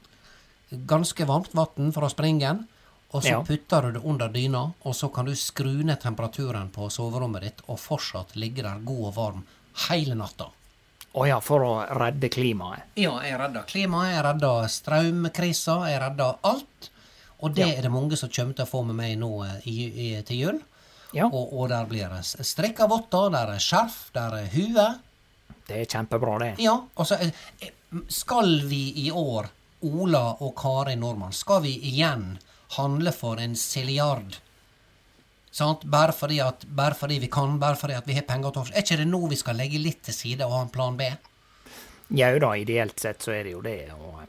[0.71, 2.67] Ganske varmt vann fra springen.
[3.15, 3.45] Og så Ja.
[3.45, 7.61] putter du det under dyna, og så kan du skru ned temperaturen på soverommet ditt
[7.69, 9.45] og fortsatt ligge der god og varm
[9.89, 10.49] hele natta.
[11.15, 12.83] Å ja, for å redde klimaet.
[12.99, 16.91] Ja, jeg redda klimaet, jeg redda strømkrisa, jeg redda alt.
[17.45, 17.75] Og det Ja.
[17.79, 19.77] er det mange som kommer til å få med meg nå eh, i,
[20.09, 20.61] i, til jul.
[21.15, 24.87] Ja, Og, og der blir det strikka votter, der er skjerf, der er hue.
[25.69, 26.55] det er kjempebra, det.
[26.59, 27.31] Ja, og så eh,
[28.09, 29.47] Skal vi i år,
[29.87, 32.39] Ola og Kari Nordmann, skal vi igjen
[32.77, 34.41] handle for en silliard?
[35.55, 35.85] Sant?
[35.87, 38.73] Bare fordi, at, bare fordi vi kan, bare fordi at vi har penger til overs.
[38.75, 41.07] Er ikke det nå vi skal legge litt til side og ha en plan B?
[42.19, 43.79] Jau da, ideelt sett så er det jo det.
[43.95, 44.25] Og,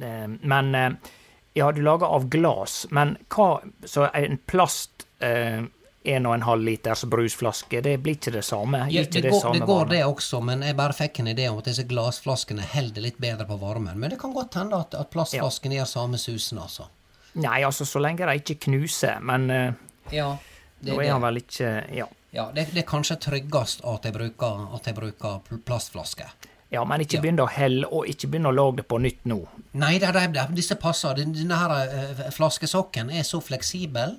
[0.00, 1.12] eh, men eh,
[1.58, 5.66] Ja, du lager av glass, men hva Så en plast eh,
[6.04, 8.86] 1,5 liters brusflaske, det blir ikke det samme?
[8.88, 9.94] Ja, det, det, går, samme det går varme?
[9.94, 13.44] det også, men jeg bare fikk en idé om at disse glassflaskene holder litt bedre
[13.50, 13.98] på varmen.
[14.00, 16.88] Men det kan godt hende at, at plastflasken gjør samme susen, altså.
[17.36, 19.74] Nei, altså, så lenge de ikke knuser, men eh,
[20.14, 20.32] Ja,
[20.80, 22.06] det, da er han vel ikke Ja.
[22.32, 26.26] ja det, det er kanskje tryggest at jeg bruker, at jeg bruker pl- plastflaske.
[26.70, 27.20] Ja, men ikke Ja.
[27.24, 29.40] begynn å helle, og ikke begynn å lage det på nytt nå.
[29.74, 31.14] Nei, det, det, det, disse passer.
[31.18, 34.18] Den- Denne her eh, flaskesokken er så fleksibel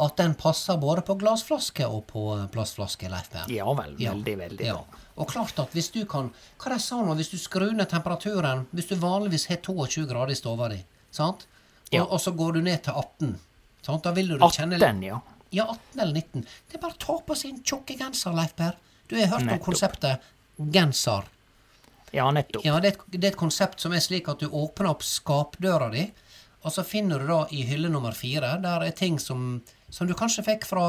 [0.00, 3.44] at den passer både på glassflaske og på eh, plastflaske, Leif Per.
[3.52, 4.78] Ja vel, veldig, veldig ja.
[5.20, 8.62] Og klart at hvis du kan Hva de sa nå, hvis du skrur ned temperaturen
[8.72, 10.78] Hvis du vanligvis har 22 grader i stua di,
[11.12, 11.44] sant?
[11.44, 12.04] Og, Ja.
[12.06, 13.34] og så går du ned til 18,
[13.84, 14.02] sant?
[14.02, 15.20] Da vil du kjenne litt 18, ja.
[15.52, 16.46] Ja, 18 eller 19.
[16.68, 18.78] Det er bare å ta på seg en tjukk genser, Leif Per.
[19.10, 20.32] Du har hørt om konseptet
[20.72, 21.28] genser.
[22.12, 22.64] Ja, nettopp.
[22.64, 25.04] Ja, det er, et, det er et konsept som er slik at du åpner opp
[25.04, 26.06] skapdøra di,
[26.62, 30.14] og så finner du da i hylle nummer fire Der er ting som, som du
[30.14, 30.86] kanskje fikk fra,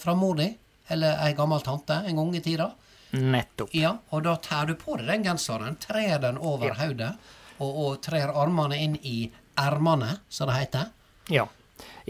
[0.00, 0.48] fra mor di,
[0.90, 2.70] eller ei gammel tante en gang i tida.
[3.10, 3.74] Nettopp.
[3.74, 7.12] Ja, og da tar du på deg den genseren, trer den over hodet,
[7.58, 9.24] og, og trer armene inn i
[9.60, 10.92] ermene, som det heter.
[11.30, 11.46] Ja.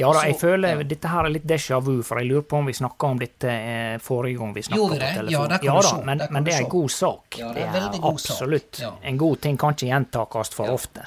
[0.01, 0.83] Ja da, jeg Så- føler ja.
[0.95, 3.45] dette her er litt déjà vu, for jeg lurer på om vi snakka om dette
[3.53, 5.31] eh, forrige gang vi snakka på telefon.
[5.35, 7.39] Ja, det kan ja da, se, men, men det er en god sak.
[7.39, 8.31] Ja, det er, veldig god sak.
[8.35, 8.81] absolutt.
[8.83, 8.93] Ja.
[9.03, 11.07] En god ting kan ikke gjentakes for ofte.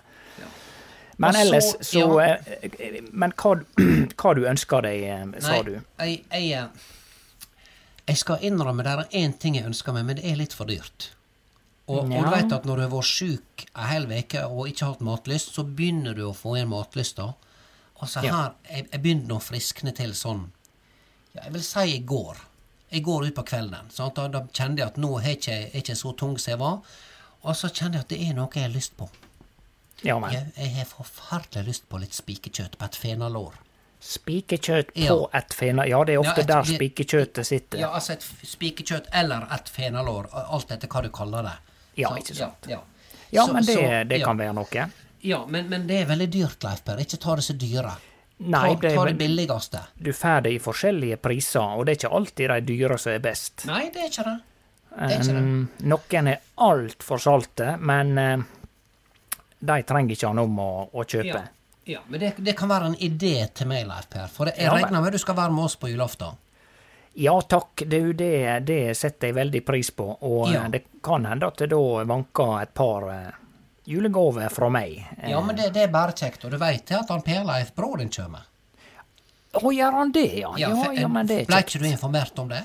[1.17, 3.55] Men ellers, så- så eh, Men hva,
[4.17, 5.75] hva du ønsker deg, eh, sa Nei, du?
[5.99, 6.67] Jeg, jeg, eh,
[8.07, 10.65] jeg skal innrømme det er én ting jeg ønsker meg, men det er litt for
[10.65, 11.11] dyrt.
[11.87, 14.85] Og, og du vet at når du har vært sjuk ei hel uke og ikke
[14.87, 17.33] hatt matlyst, så begynner du å få igjen matlysta.
[18.01, 20.47] Og så her Jeg, jeg begynte å friskne til sånn
[21.35, 22.37] ja, Jeg vil si i går.
[22.93, 23.89] I går ut på kvelden.
[23.89, 24.15] Sant?
[24.15, 26.81] Da, da kjente jeg at nå er ikke, er ikke så tung som jeg var.
[27.43, 29.07] Og så kjenner jeg at det er noe jeg har lyst på.
[30.03, 30.31] Ja, men.
[30.35, 33.55] Jeg, jeg har forferdelig lyst på litt spikekjøtt på et fenalår.
[34.03, 35.15] Spikerkjøtt på Ja.
[35.39, 35.85] et fena...
[35.87, 37.79] Ja, det er ofte Ja, et- der spikekjøttet spikerkjøttet sitter.
[37.79, 41.53] Ja, altså et spikekjøtt eller et fenalår, alt etter hva du kaller det.
[42.03, 42.67] Ja, Så- ikke sant.
[42.69, 42.81] Ja,
[43.31, 43.45] ja.
[43.45, 44.25] Så- men det, så- det ja.
[44.25, 44.89] kan være noe.
[45.23, 46.99] Ja, men, men det er veldig dyrt, Leif Per.
[46.99, 47.93] Ikke ta det så dyre.
[48.43, 49.83] Nei, ta, det ta det billigste.
[49.95, 53.21] Du får det i forskjellige priser, og det er ikke alltid de dyre som er
[53.23, 53.63] best.
[53.69, 54.35] Nei, det er ikke det.
[54.93, 55.43] Det er ikke det.
[55.45, 55.61] Um,
[55.93, 58.43] noen er altfor salte, men eh,
[59.63, 61.39] de trenger ikke han om å, å kjøpe.
[61.39, 61.43] Ja,
[61.95, 64.27] ja men det, det kan være en idé til meg, Leif Per.
[64.33, 66.35] For jeg Ja, regner med du skal være med oss på julaften.
[67.13, 68.33] Ja takk, det, det,
[68.65, 70.09] det setter jeg veldig pris på.
[70.25, 70.65] Og Ja.
[70.65, 73.07] eh, det kan hende at det da vanker et par
[73.85, 74.99] julegaver fra meg.
[75.27, 76.45] Ja, men det, det er bare kjekt.
[76.45, 78.37] Og du veit at han Per Leif, bror din, kjem?
[79.53, 80.53] Å, gjør han det, ja?
[80.57, 81.75] Ja, for- ja, men det er Ble kjekt.
[81.75, 82.63] ikke du informert om det?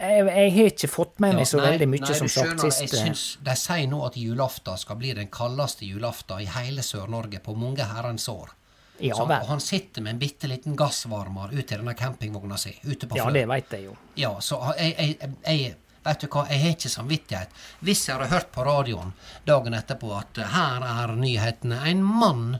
[0.00, 2.80] Jeg, jeg har ikke fått med meg så nei, veldig mye, nei, som sagt, sist.
[2.80, 7.42] Jeg syns De sier nå at julaften skal bli den kaldeste julaften i hele Sør-Norge
[7.44, 8.54] på mange herrens år.
[9.02, 12.72] Ja Så- og han sitter med en bitte liten gassvarmer ute i denne campingvogna si.
[12.84, 13.32] ute på Ja, Flø.
[13.34, 13.96] det veit jeg jo.
[14.16, 17.48] Ja, så jeg, jeg, jeg Vet du hva, jeg har ikke samvittighet.
[17.86, 19.12] Hvis jeg hadde hørt på radioen
[19.46, 22.58] dagen etterpå at eh, her er nyhetene En mann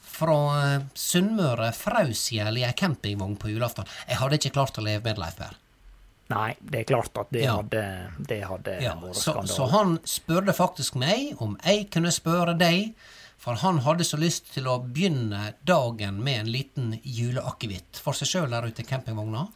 [0.00, 0.38] fra
[0.74, 3.84] eh, Sunnmøre fraus i hjel i ei campingvogn på julaften.
[4.08, 5.58] Jeg hadde ikke klart å leve med det, Leif Per.
[6.28, 7.54] Nei, det er klart at det Ja.
[7.56, 7.84] hadde,
[8.28, 12.90] det hadde Ja, vært så, så han spurte faktisk meg om jeg kunne spørre deg,
[13.40, 18.28] for han hadde så lyst til å begynne dagen med en liten juleakevitt for seg
[18.28, 19.46] sjøl der ute i campingvogna.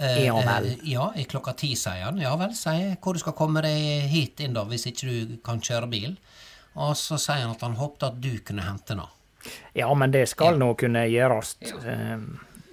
[0.00, 0.66] Eh, Ja vel.
[0.72, 2.18] eh, ja, i klokka ti, sier han.
[2.18, 2.96] Ja vel, sier jeg.
[3.00, 6.16] Hvor du skal komme deg hit inn, da, hvis ikke du kan kjøre bil.
[6.74, 9.04] Og så sier han at han håpte at du kunne hente den.
[9.76, 10.58] Ja, men det skal Ja.
[10.64, 11.54] nå kunne gjøres.
[11.60, 11.76] Ja.
[11.92, 12.18] eh,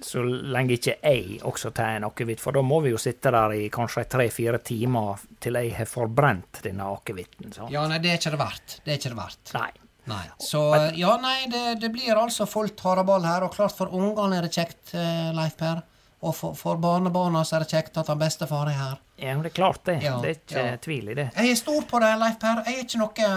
[0.02, 2.04] Så lenge ikke jeg også tar en
[2.40, 6.64] for da må vi jo sitte der i kanskje tre-fire timer til jeg har forbrent
[6.64, 7.54] denne akevitten.
[7.70, 8.80] Ja, nei, det er ikke det verdt.
[8.84, 9.54] Det er ikke det verdt.
[9.54, 9.70] Nei.
[10.08, 10.26] Nei.
[10.40, 13.44] Så ja, nei, det, det blir altså fullt haraball her.
[13.44, 15.84] Og klart for ungene er det kjekt, eh, Leif Per.
[16.22, 18.98] Og for, for barnebarna så er det kjekt at han bestefar er her.
[19.18, 19.98] Ja, men det er klart det.
[20.06, 20.76] Ja, det er ikke ja.
[20.82, 21.30] tvil i det.
[21.34, 22.62] Jeg er stor på det, Leif Per.
[22.68, 23.32] Jeg er ikke noe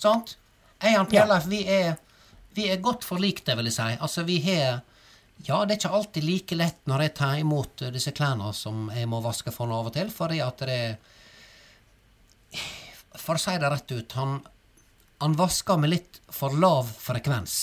[0.00, 0.36] Sant?
[0.80, 1.98] Jeg og Per Leif, vi er,
[2.56, 3.90] vi er godt forlikte, vil jeg si.
[4.00, 4.80] Altså, vi har
[5.40, 8.90] Ja, det er ikke alltid like lett når jeg tar imot eh, disse klærne som
[8.92, 10.80] jeg må vaske for av og til, fordi at det
[13.16, 14.36] For å si det rett ut, han,
[15.20, 17.54] han vasker med litt for lav frekvens.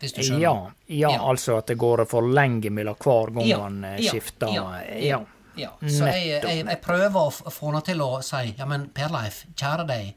[0.00, 0.40] Hvis du skjønner?
[0.40, 0.54] Ja,
[0.88, 1.20] ja, Ja.
[1.30, 4.48] altså at det går for lenge mellom hver gang Ja, han eh, ja, skifter.
[4.54, 4.66] ja,
[5.00, 5.20] Ja.
[5.56, 9.08] Ja, så jeg, jeg, jeg prøver å få henne til å si Ja, men Per
[9.08, 10.14] Leif, kjære deg.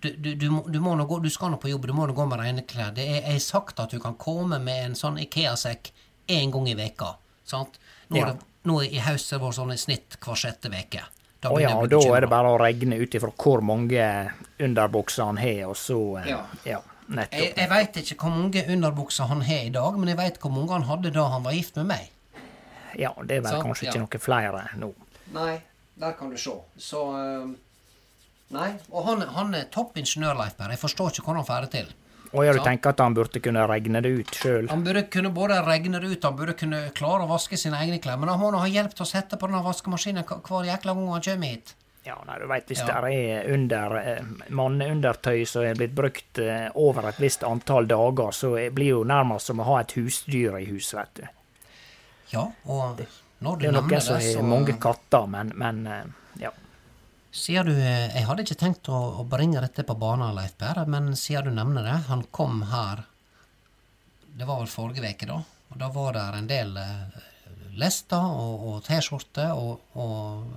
[0.00, 2.04] Du, du, du, må- du, må nå gå, du skal nå på jobb, du må
[2.06, 2.92] nå gå med rene klær.
[2.94, 5.88] Det er, jeg har sagt at du kan komme med en sånn Ikea-sekk
[6.28, 7.14] én gang i veka.
[7.48, 7.78] Sant?
[8.10, 8.26] Nå, Ja.
[8.34, 11.00] det, nå i høst har det vært sånn i snitt hver sjette veke.
[11.40, 15.24] Da begynner ja, og da er det bare å regne ut ifra hvor mange underbukser
[15.24, 16.44] han har, og så eh, Ja.
[16.64, 16.80] ja.
[17.08, 17.38] Nettopp.
[17.40, 20.54] Jeg, jeg veit ikke hvor mange underbukser han har i dag, men jeg veit hvor
[20.54, 22.10] mange han hadde da han var gift med meg.
[22.98, 23.94] Ja, det er vel så, kanskje ja.
[23.94, 24.92] ikke noe flere nå.
[25.36, 25.54] Nei,
[26.00, 26.54] der kan du se.
[26.80, 27.56] Så eh,
[28.54, 28.68] Nei.
[28.88, 30.72] Og han, han er topp ingeniør, Leif Berr.
[30.72, 31.90] Jeg forstår ikke hvordan han får det til.
[32.28, 34.68] Og ja, du tenker at han burde kunne regne det ut sjøl?
[34.68, 38.00] Han burde kunne både regne det ut, han burde kunne klare å vaske sine egne
[38.04, 38.18] klær.
[38.20, 41.12] Men han må nå ha hjelp til å sette på denne vaskemaskinen hver jækla gang
[41.14, 41.74] han kommer hit.
[42.08, 43.00] Ja, nei, du veit hvis Ja.
[43.04, 48.30] det er under eh, manneundertøy som er blitt brukt eh, over et visst antall dager,
[48.32, 51.26] så blir det jo nærmest som å ha et husdyr i hus, vet du.
[52.32, 53.02] Ja, og
[53.44, 56.06] når du Det er noen som så har mange katter, men, men eh,
[56.46, 56.50] ja.
[57.30, 61.12] Siden du, Jeg hadde ikke tenkt å, å bringe dette på banen, Leif Berr, men
[61.16, 63.02] siden du nevner det Han kom her
[64.32, 65.42] Det var vel forrige uke, da.
[65.68, 66.72] Og da var det en del
[67.78, 70.56] lester og, og T-skjorter og, og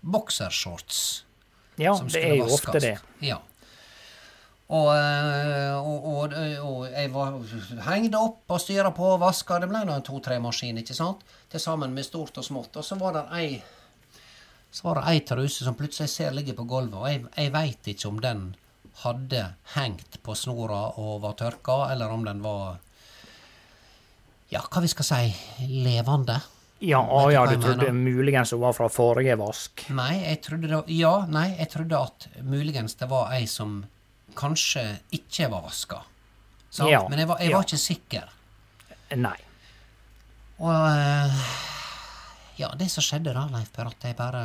[0.00, 1.24] boksershorts.
[1.80, 2.66] Ja, som det er jo vaskes.
[2.68, 2.96] ofte det.
[3.24, 3.38] Ja.
[4.70, 7.38] Og, eh, og, og, og jeg var
[7.88, 9.58] hengde opp og styra på og vaska.
[9.58, 11.24] Det ble nå en to-tre maskin, ikke sant?
[11.50, 12.76] Til sammen med stort og smått.
[12.78, 13.62] Og så var det ei
[14.70, 17.88] så var det ei truse som plutselig ser ligger på gulvet, og jeg, jeg veit
[17.90, 18.44] ikke om den
[19.00, 19.40] hadde
[19.74, 22.78] hengt på snora og var tørka, eller om den var
[24.50, 26.40] Ja, hva vi skal si levende.
[26.80, 29.82] Ja, å, ja, du trodde muligens hun var fra forrige vask.
[29.92, 33.82] Nei, jeg trodde det Ja, nei, jeg trodde at muligens det var ei som
[34.38, 36.00] kanskje ikke var vaska.
[36.86, 38.32] Ja, Men jeg var, jeg var ikke sikker.
[39.18, 39.36] Nei.
[40.60, 41.44] Og eh,
[42.60, 44.44] Ja, det som skjedde da, Leif Per, at jeg bare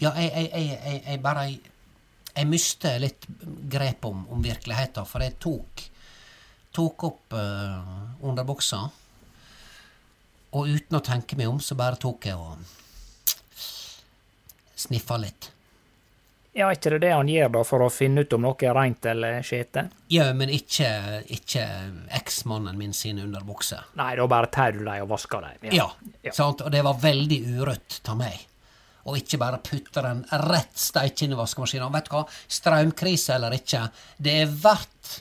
[0.00, 3.26] Ja, jeg, jeg, jeg, jeg, bare Jeg miste litt
[3.70, 5.84] grep om, om virkeligheten, for jeg tok
[6.74, 8.80] Tok opp uh, underbuksa,
[10.54, 12.58] og uten å tenke meg om, så bare tok jeg og
[14.78, 15.50] sniffa litt.
[16.54, 18.76] Ja, er ikke det det han gjør da, for å finne ut om noe er
[18.76, 19.88] reint eller skjete?
[20.14, 20.86] Ja, men ikke,
[21.34, 21.64] ikke
[22.14, 23.88] eksmannen min sine underbukser.
[23.98, 25.72] Nei, da bare tar du dem og vasker dem.
[25.74, 25.88] Ja,
[26.22, 26.32] Ja.
[26.32, 26.62] Sant?
[26.62, 28.38] og det var veldig urødt av meg.
[29.10, 31.90] Og ikke bare putte den rett steik inn i vaskemaskinen.
[31.92, 33.82] Vet du hva, strømkrise eller ikke,
[34.22, 35.18] det er verdt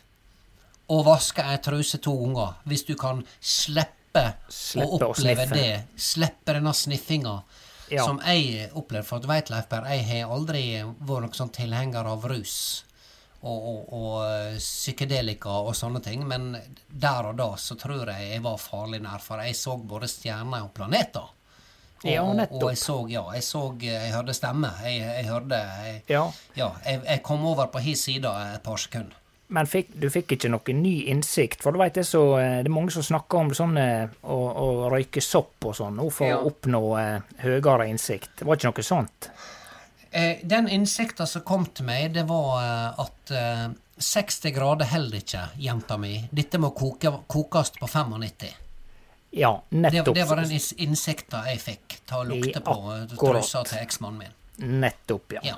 [0.94, 4.03] å vaske ei truse to ganger hvis du kan slippe,
[4.50, 5.84] Slippe å å oppleve å det.
[5.98, 7.36] Slippe denne sniffinga.
[7.92, 8.06] Ja.
[8.06, 9.06] Som jeg opplevde.
[9.06, 12.56] For du veit, Leif Berr, jeg har aldri vært noen sånn tilhenger av rus.
[13.44, 16.54] Og, og, og eh, psykedelika og sånne ting, men
[16.88, 20.64] der og da så tror jeg jeg var farlig nær, for jeg så både stjerner
[20.64, 21.28] og planeter.
[22.04, 22.64] Og, Ja, nettopp.
[22.64, 24.72] Og jeg så, ja, jeg så Jeg hørte stemme.
[24.84, 26.24] Jeg, jeg hørte jeg, Ja.
[26.56, 29.20] ja, jeg, jeg kom over på hans side et par sekunder.
[29.54, 31.62] Men fikk, du fikk ikke noe ny innsikt?
[31.62, 34.38] For du vet det, så, eh, det er mange som snakker om sånn eh, å,
[34.50, 36.40] å røyke sopp og sånn, for Ja.
[36.42, 38.32] å oppnå eh, høyere innsikt.
[38.40, 39.30] Det var ikke noe sånt?
[40.12, 45.22] Eh, den innsikta som kom til meg, det var eh, at eh, 60 grader holder
[45.22, 46.16] ikke, jenta mi.
[46.34, 48.50] Dette må koke, kokes på 95.
[49.34, 50.14] Ja, nettopp.
[50.16, 50.52] det var den
[50.86, 52.00] innsikta jeg fikk.
[52.10, 54.80] Ta og lukte på eh, trusa til eksmannen min.
[54.82, 55.46] Nettopp, ja.
[55.54, 55.56] Ja.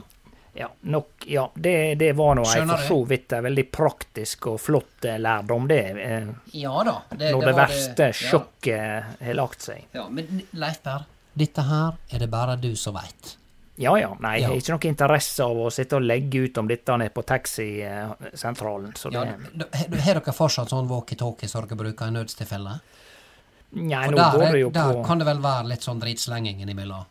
[0.58, 5.04] Ja, nok, ja det, det var nå for så vidt en veldig praktisk og flott
[5.04, 5.82] eh, lærdom, det.
[6.00, 6.94] Eh, ja da.
[7.10, 9.90] Det, når det det, verste sjokket har lagt seg.
[9.92, 11.04] Ja, men Leif Berr,
[11.36, 13.34] dette her er det bare du som veit.
[13.76, 16.70] Ja ja, nei, jeg har ikke noe interesse av å sitte og legge ut om
[16.70, 19.68] dette nede på taxisentralen, så det Ja,
[20.06, 22.78] har dere fortsatt sånn walkietalkie som dere bruker i nødstilfelle?
[23.76, 26.64] Nei, nå der, går det jo der på kan det vel være litt sånn dritslenging
[26.64, 27.04] innimellom?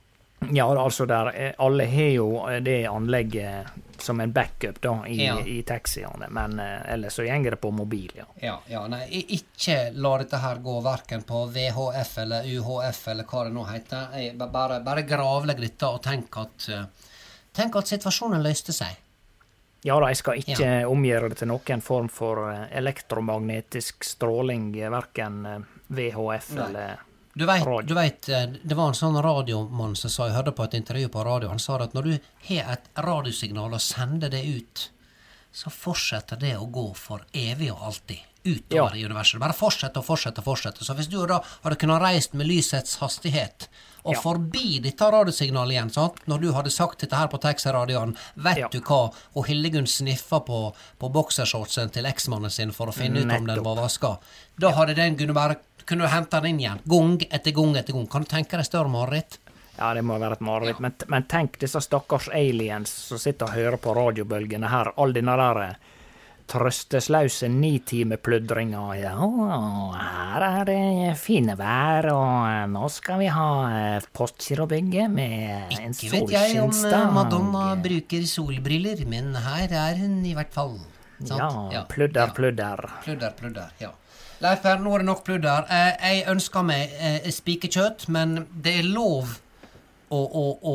[0.52, 3.66] Ja, altså der eh, Alle har jo eh, det anlegget
[3.98, 5.38] som en backup da, i, Ja.
[5.40, 8.24] i taxiene, men eh, ellers så går det på mobil, ja.
[8.42, 9.06] Ja, ja, nei,
[9.38, 14.34] ikke la dette her gå verken på VHF eller UHF eller hva det nå heter.
[14.46, 16.68] Bare, bare gravlegg dette og tenk at
[17.54, 18.96] Tenk at situasjonen løste seg.
[19.86, 25.44] Ja da, jeg skal ikke omgjøre det til noen form for elektromagnetisk stråling, verken
[25.86, 26.66] VHF Nei.
[26.66, 27.04] eller
[27.34, 31.08] Du vet, eh, det var en sånn radiomann som sa, jeg hørte på et intervju
[31.10, 32.12] på radio, han sa at når du
[32.48, 34.90] har et radiosignal og sender det ut,
[35.54, 38.22] så fortsetter det å gå for evig og alltid.
[38.44, 39.00] Utover Ja.
[39.00, 39.40] i universet.
[39.40, 40.84] Bare fortsette og fortsette og fortsette.
[40.84, 43.68] Så hvis du da hadde kunnet reist med lysets hastighet
[44.04, 44.20] og Ja.
[44.20, 46.20] forbi dette radiosignalet igjen, sant?
[46.28, 48.68] når du hadde sagt dette her på taxiradioen, vet Ja.
[48.68, 53.32] du hva, og Hildegunn sniffa på, på boksershortsen til eksmannen sin for å finne ut
[53.32, 54.18] om den var vaska,
[54.58, 56.80] da hadde den kunne bare kunne du hente den inn igjen.
[56.88, 58.06] Gang etter gang etter gang.
[58.06, 59.38] Kan du tenke deg større mareritt?
[59.78, 60.80] Ja, det må være et mareritt.
[60.80, 64.92] Men, men tenk disse stakkars aliens som sitter og hører på radiobølgene her.
[64.96, 65.76] All denne der
[66.50, 68.82] trøstesløse nitimepludringa.
[68.98, 69.14] Ja,
[69.96, 75.94] her er det fine vær, og eh, nå skal vi ha eh, Postgirobygget med en
[75.96, 77.06] Ikke vet jeg om eh.
[77.14, 80.76] Madonna bruker solbriller, men her er hun i hvert fall.
[81.24, 81.72] Sant?
[81.72, 83.02] Ja, pludder, pludder, ja.
[83.04, 83.36] pludder.
[83.38, 83.94] Pludder, ja.
[84.44, 85.68] Leif Per, nå er det nok pludder.
[85.70, 86.90] Jeg ønsker meg
[87.32, 89.38] spikerkjøtt, men det er lov
[90.12, 90.74] å, å, å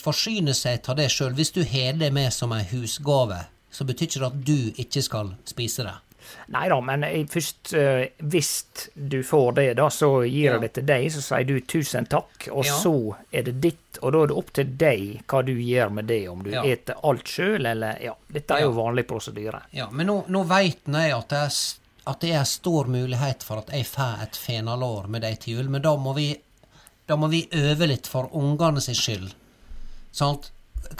[0.00, 1.36] forsyne seg av det sjøl.
[1.36, 3.44] Hvis du har det med som ei husgave,
[3.76, 5.94] så betyr ikke det at du ikke skal spise det.
[6.50, 8.48] Nei da, men først eh, hvis
[8.98, 10.52] du får det, da, så gir Ja.
[10.56, 12.78] jeg det til deg, så sier du tusen takk, og Ja.
[12.82, 12.94] så
[13.30, 16.18] er det ditt, og da er det opp til deg hva du gjør med det,
[16.28, 16.64] om du Ja.
[16.66, 18.80] eter alt sjøl, eller Ja, dette er jo Ja.
[18.82, 19.62] vanlig prosedyre.
[19.72, 23.58] Ja, Men nå, nå veit jeg at det, er, at det er stor mulighet for
[23.58, 26.36] at jeg får et fenalår med deg til jul, men da må vi,
[27.06, 29.32] da må vi øve litt for ungene sin skyld.
[30.12, 30.50] Sant?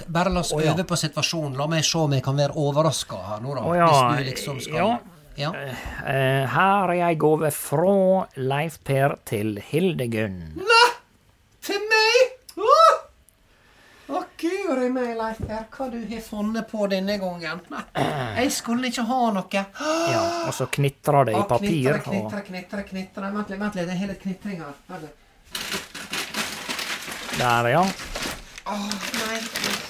[0.07, 0.72] Bare la oss oh, ja.
[0.72, 1.57] øve på situasjonen.
[1.59, 3.64] La meg se om jeg kan være overraska her nå, da.
[3.66, 4.99] Oh, ja, Hvis du liksom skal ja.
[5.37, 5.53] ja.
[6.07, 10.57] Eh, her er ei gave fra Leif Per til Hildegunn.
[11.66, 12.37] Til meg!
[12.57, 13.07] Oh!
[14.07, 17.62] Å, guri meg, Leif Per, hva du har funnet på denne gangen.
[17.72, 17.82] Nei,
[18.39, 19.64] jeg skulle ikke ha noe.
[20.12, 21.99] Ja, og så knitrer det i papir.
[22.07, 23.32] Knitre, knitre, knitre.
[23.34, 24.76] Vent litt, vent litt, jeg har litt knitring her.
[27.37, 27.82] Der, ja.
[28.66, 29.41] Å, nei,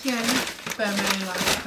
[0.07, 1.67] hjelpe meg, Leif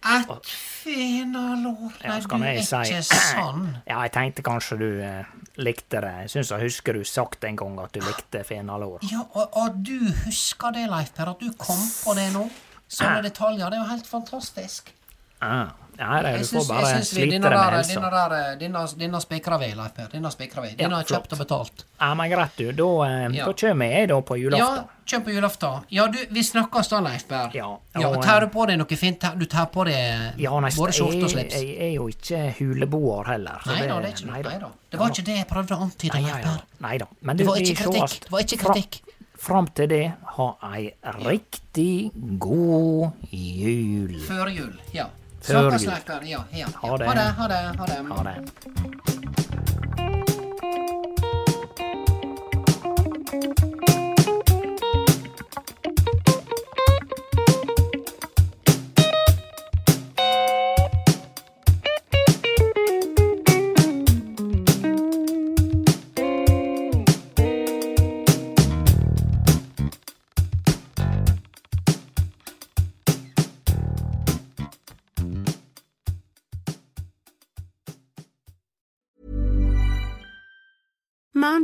[0.00, 3.66] At Nei, skal du er ikke sånn.
[3.90, 5.28] Ja, jeg tenkte kanskje du eh,
[5.60, 6.12] likte det.
[6.24, 9.04] Jeg syns jeg husker du sagt en gang at du likte fenalår.
[9.10, 12.46] Ja, og, og du husker det, Leif Per, at du kom på det nå?
[12.88, 13.66] Sånne detaljer.
[13.68, 14.94] Det er jo helt fantastisk.
[15.40, 15.68] Ah,
[16.00, 19.20] ja, det, Jeg du får bare vi slite denne det med helsa.
[19.20, 20.08] spikrer vi, Leif Per.
[20.12, 20.70] Denne spikra vi.
[20.78, 21.84] Denne Ja, er kjøpt og betalt.
[22.00, 22.72] Ja, men greit, du.
[22.72, 23.44] Da, eh, Ja.
[23.46, 24.84] da kommer jeg da på Ja, julaften.
[25.06, 25.84] kjøp på julaften.
[25.90, 27.50] Ja, du, vi snakkes da, Leif Per.
[27.54, 29.20] Ja, ja, og, Tar eh, du på deg noe fint?
[29.38, 31.54] Du tar på deg Ja, nei, både skjorte og slips?
[31.54, 33.60] jeg er jo ikke huleboer heller.
[33.66, 34.42] Nei da, det er ikke nei.
[34.42, 34.68] Nei da.
[34.90, 36.42] Det var ikke det jeg prøvde å antyde, Leif ja, ja.
[36.56, 36.60] Per.
[36.80, 37.06] Nei da.
[37.22, 38.20] Men Det du, var ikke kritikk.
[38.24, 39.02] Det var ikke kritikk.
[39.40, 40.92] Fram til det, ha ei
[41.24, 44.18] riktig god jul.
[44.28, 44.74] Før jul.
[44.92, 45.06] Ja.
[45.40, 45.92] Snakkes, jul.
[46.22, 46.22] Ja.
[46.22, 46.66] Ja, ja.
[46.74, 47.04] Ha det.
[47.06, 47.60] Ha det.
[47.78, 48.04] Ha det.
[48.08, 48.36] Ha det.